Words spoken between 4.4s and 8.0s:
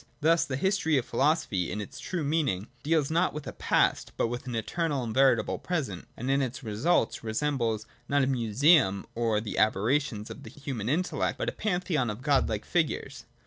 an eternal and veritable present: and, in it results, resembles